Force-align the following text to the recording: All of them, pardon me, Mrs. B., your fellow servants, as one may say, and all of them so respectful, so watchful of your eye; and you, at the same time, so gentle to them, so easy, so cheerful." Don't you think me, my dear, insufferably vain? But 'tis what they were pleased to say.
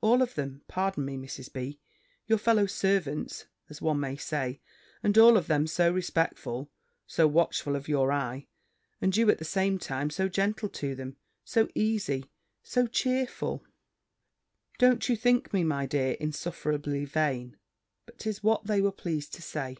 All 0.00 0.22
of 0.22 0.36
them, 0.36 0.62
pardon 0.68 1.04
me, 1.04 1.16
Mrs. 1.16 1.52
B., 1.52 1.80
your 2.28 2.38
fellow 2.38 2.64
servants, 2.64 3.46
as 3.68 3.82
one 3.82 3.98
may 3.98 4.14
say, 4.16 4.60
and 5.02 5.18
all 5.18 5.36
of 5.36 5.48
them 5.48 5.66
so 5.66 5.90
respectful, 5.92 6.70
so 7.08 7.26
watchful 7.26 7.74
of 7.74 7.88
your 7.88 8.12
eye; 8.12 8.46
and 9.00 9.16
you, 9.16 9.28
at 9.30 9.38
the 9.38 9.44
same 9.44 9.80
time, 9.80 10.10
so 10.10 10.28
gentle 10.28 10.68
to 10.68 10.94
them, 10.94 11.16
so 11.42 11.66
easy, 11.74 12.30
so 12.62 12.86
cheerful." 12.86 13.64
Don't 14.78 15.08
you 15.08 15.16
think 15.16 15.52
me, 15.52 15.64
my 15.64 15.86
dear, 15.86 16.12
insufferably 16.20 17.04
vain? 17.04 17.56
But 18.06 18.20
'tis 18.20 18.44
what 18.44 18.66
they 18.68 18.80
were 18.80 18.92
pleased 18.92 19.34
to 19.34 19.42
say. 19.42 19.78